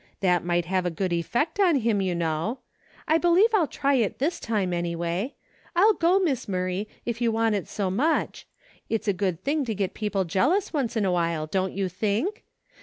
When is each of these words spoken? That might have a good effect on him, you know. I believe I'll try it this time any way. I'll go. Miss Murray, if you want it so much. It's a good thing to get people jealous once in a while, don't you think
That 0.21 0.43
might 0.43 0.65
have 0.65 0.83
a 0.87 0.89
good 0.89 1.13
effect 1.13 1.59
on 1.59 1.75
him, 1.75 2.01
you 2.01 2.15
know. 2.15 2.57
I 3.07 3.19
believe 3.19 3.49
I'll 3.53 3.67
try 3.67 3.93
it 3.93 4.17
this 4.17 4.39
time 4.39 4.73
any 4.73 4.95
way. 4.95 5.35
I'll 5.75 5.93
go. 5.93 6.17
Miss 6.17 6.47
Murray, 6.47 6.87
if 7.05 7.21
you 7.21 7.31
want 7.31 7.53
it 7.53 7.67
so 7.67 7.91
much. 7.91 8.47
It's 8.89 9.07
a 9.07 9.13
good 9.13 9.43
thing 9.43 9.63
to 9.65 9.75
get 9.75 9.93
people 9.93 10.23
jealous 10.25 10.73
once 10.73 10.97
in 10.97 11.05
a 11.05 11.11
while, 11.11 11.45
don't 11.45 11.73
you 11.77 11.87
think 11.87 12.43